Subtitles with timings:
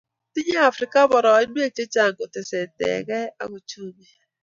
[0.33, 4.05] Tinyei afrika boroinwek chechang kotesetaikei eng uchumi